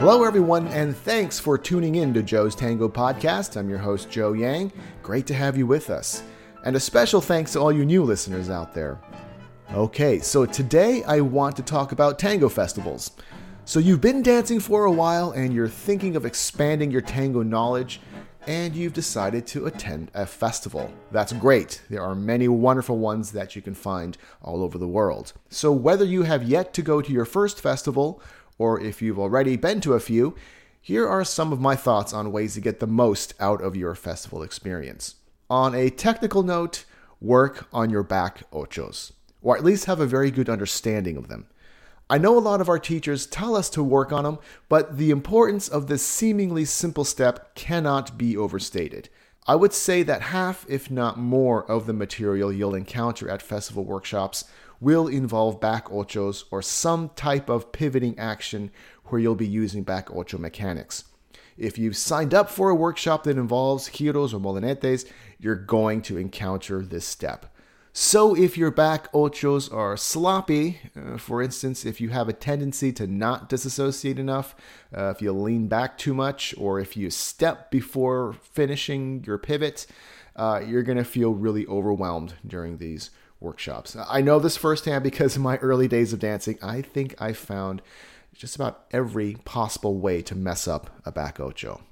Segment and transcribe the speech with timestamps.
[0.00, 3.58] Hello, everyone, and thanks for tuning in to Joe's Tango Podcast.
[3.58, 4.72] I'm your host, Joe Yang.
[5.02, 6.22] Great to have you with us.
[6.64, 8.98] And a special thanks to all you new listeners out there.
[9.74, 13.10] Okay, so today I want to talk about tango festivals.
[13.66, 18.00] So you've been dancing for a while and you're thinking of expanding your tango knowledge,
[18.46, 20.90] and you've decided to attend a festival.
[21.12, 21.82] That's great.
[21.90, 25.34] There are many wonderful ones that you can find all over the world.
[25.50, 28.22] So whether you have yet to go to your first festival,
[28.60, 30.36] or if you've already been to a few,
[30.82, 33.94] here are some of my thoughts on ways to get the most out of your
[33.94, 35.14] festival experience.
[35.48, 36.84] On a technical note,
[37.22, 41.46] work on your back ochos, or at least have a very good understanding of them.
[42.10, 45.10] I know a lot of our teachers tell us to work on them, but the
[45.10, 49.08] importance of this seemingly simple step cannot be overstated.
[49.46, 53.84] I would say that half, if not more, of the material you'll encounter at festival
[53.84, 54.44] workshops
[54.80, 58.70] will involve back ochos or some type of pivoting action
[59.06, 61.04] where you'll be using back ocho mechanics.
[61.56, 65.06] If you've signed up for a workshop that involves giros or molinetes,
[65.38, 67.54] you're going to encounter this step.
[67.92, 72.92] So, if your back ochos are sloppy, uh, for instance, if you have a tendency
[72.92, 74.54] to not disassociate enough,
[74.96, 79.88] uh, if you lean back too much, or if you step before finishing your pivot,
[80.36, 83.10] uh, you're going to feel really overwhelmed during these
[83.40, 83.96] workshops.
[84.08, 87.82] I know this firsthand because in my early days of dancing, I think I found
[88.34, 91.82] just about every possible way to mess up a back ocho.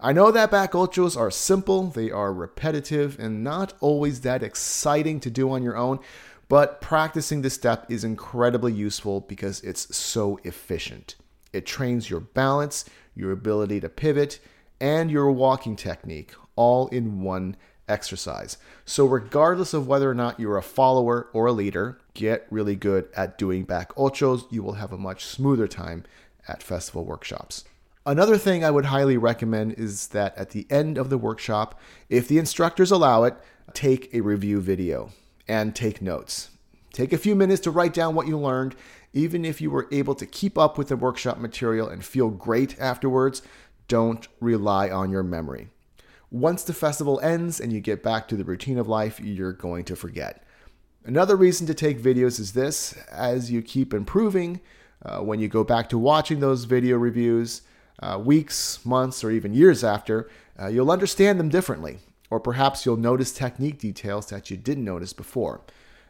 [0.00, 5.20] I know that back ochos are simple, they are repetitive, and not always that exciting
[5.20, 6.00] to do on your own,
[6.48, 11.14] but practicing this step is incredibly useful because it's so efficient.
[11.52, 12.84] It trains your balance,
[13.14, 14.40] your ability to pivot,
[14.80, 17.56] and your walking technique all in one
[17.88, 18.56] exercise.
[18.84, 23.08] So, regardless of whether or not you're a follower or a leader, get really good
[23.16, 24.50] at doing back ochos.
[24.50, 26.04] You will have a much smoother time
[26.48, 27.64] at festival workshops.
[28.06, 32.28] Another thing I would highly recommend is that at the end of the workshop, if
[32.28, 33.34] the instructors allow it,
[33.72, 35.10] take a review video
[35.48, 36.50] and take notes.
[36.92, 38.76] Take a few minutes to write down what you learned.
[39.14, 42.78] Even if you were able to keep up with the workshop material and feel great
[42.78, 43.42] afterwards,
[43.88, 45.68] don't rely on your memory.
[46.34, 49.84] Once the festival ends and you get back to the routine of life, you're going
[49.84, 50.42] to forget.
[51.04, 54.60] Another reason to take videos is this as you keep improving,
[55.04, 57.62] uh, when you go back to watching those video reviews,
[58.00, 60.28] uh, weeks, months, or even years after,
[60.60, 61.98] uh, you'll understand them differently.
[62.30, 65.60] Or perhaps you'll notice technique details that you didn't notice before.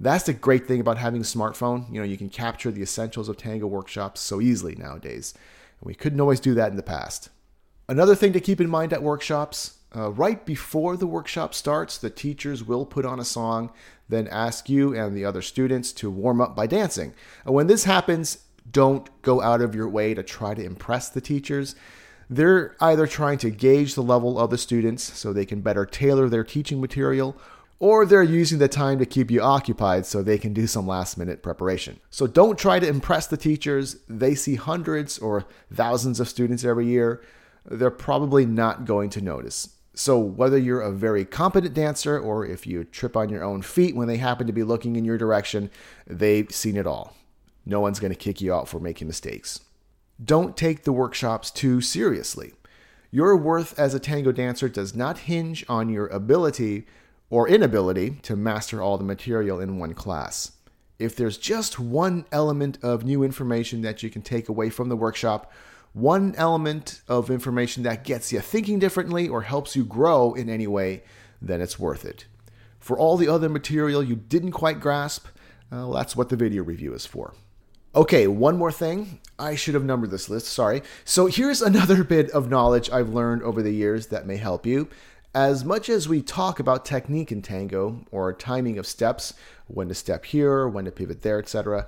[0.00, 1.88] That's the great thing about having a smartphone.
[1.92, 5.32] You know, you can capture the essentials of tango workshops so easily nowadays.
[5.80, 7.28] And we couldn't always do that in the past.
[7.88, 12.10] Another thing to keep in mind at workshops uh, right before the workshop starts, the
[12.10, 13.70] teachers will put on a song,
[14.08, 17.14] then ask you and the other students to warm up by dancing.
[17.44, 21.20] And when this happens, don't go out of your way to try to impress the
[21.20, 21.74] teachers.
[22.28, 26.28] They're either trying to gauge the level of the students so they can better tailor
[26.28, 27.34] their teaching material,
[27.78, 31.16] or they're using the time to keep you occupied so they can do some last
[31.16, 32.00] minute preparation.
[32.10, 33.96] So don't try to impress the teachers.
[34.08, 37.22] They see hundreds or thousands of students every year.
[37.64, 39.70] They're probably not going to notice.
[39.98, 43.96] So, whether you're a very competent dancer or if you trip on your own feet
[43.96, 45.72] when they happen to be looking in your direction,
[46.06, 47.16] they've seen it all.
[47.66, 49.58] No one's going to kick you out for making mistakes.
[50.24, 52.52] Don't take the workshops too seriously.
[53.10, 56.86] Your worth as a tango dancer does not hinge on your ability
[57.28, 60.52] or inability to master all the material in one class.
[61.00, 64.96] If there's just one element of new information that you can take away from the
[64.96, 65.52] workshop,
[65.98, 70.66] one element of information that gets you thinking differently or helps you grow in any
[70.66, 71.02] way,
[71.42, 72.26] then it's worth it.
[72.78, 75.26] For all the other material you didn't quite grasp,
[75.70, 77.34] uh, that's what the video review is for.
[77.94, 79.20] Okay, one more thing.
[79.38, 80.82] I should have numbered this list, sorry.
[81.04, 84.88] So here's another bit of knowledge I've learned over the years that may help you.
[85.34, 89.34] As much as we talk about technique in tango or timing of steps,
[89.66, 91.86] when to step here, when to pivot there, etc.,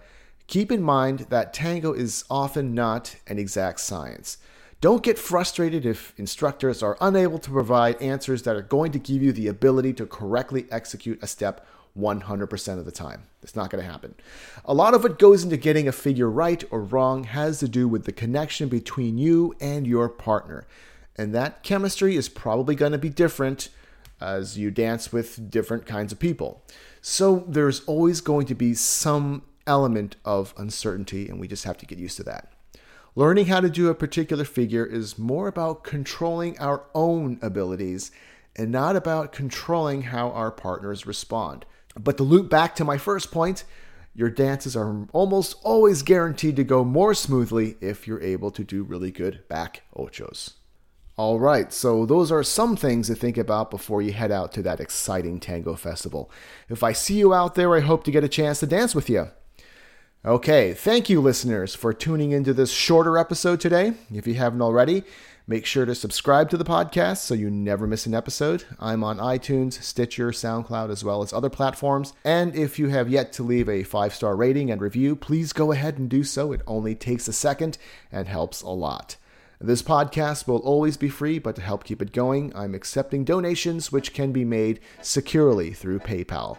[0.50, 4.36] Keep in mind that tango is often not an exact science.
[4.80, 9.22] Don't get frustrated if instructors are unable to provide answers that are going to give
[9.22, 11.64] you the ability to correctly execute a step
[11.96, 13.28] 100% of the time.
[13.44, 14.16] It's not going to happen.
[14.64, 17.86] A lot of what goes into getting a figure right or wrong has to do
[17.86, 20.66] with the connection between you and your partner.
[21.14, 23.68] And that chemistry is probably going to be different
[24.20, 26.60] as you dance with different kinds of people.
[27.00, 31.86] So there's always going to be some element of uncertainty, and we just have to
[31.86, 32.52] get used to that.
[33.16, 38.10] Learning how to do a particular figure is more about controlling our own abilities
[38.56, 41.64] and not about controlling how our partners respond.
[41.98, 43.64] But to loop back to my first point,
[44.14, 48.82] your dances are almost always guaranteed to go more smoothly if you're able to do
[48.82, 50.54] really good back ochos.
[51.16, 54.62] All right, so those are some things to think about before you head out to
[54.62, 56.30] that exciting tango festival.
[56.68, 59.10] If I see you out there, I hope to get a chance to dance with
[59.10, 59.28] you.
[60.24, 63.94] Okay, thank you, listeners, for tuning into this shorter episode today.
[64.12, 65.04] If you haven't already,
[65.50, 68.62] Make sure to subscribe to the podcast so you never miss an episode.
[68.78, 72.12] I'm on iTunes, Stitcher, SoundCloud, as well as other platforms.
[72.24, 75.72] And if you have yet to leave a five star rating and review, please go
[75.72, 76.52] ahead and do so.
[76.52, 77.78] It only takes a second
[78.12, 79.16] and helps a lot.
[79.60, 83.90] This podcast will always be free, but to help keep it going, I'm accepting donations
[83.90, 86.58] which can be made securely through PayPal.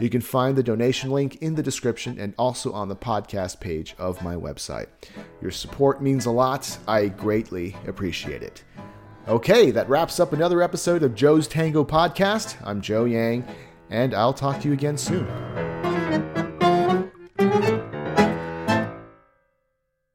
[0.00, 3.94] You can find the donation link in the description and also on the podcast page
[3.98, 4.86] of my website.
[5.40, 6.78] Your support means a lot.
[6.88, 8.62] I greatly appreciate it.
[9.28, 12.56] Okay, that wraps up another episode of Joe's Tango Podcast.
[12.64, 13.46] I'm Joe Yang,
[13.90, 15.71] and I'll talk to you again soon.